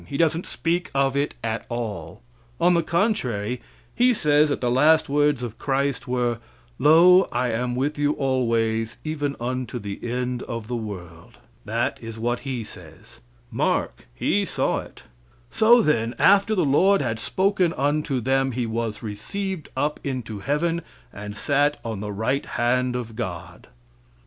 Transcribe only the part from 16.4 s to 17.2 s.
the Lord had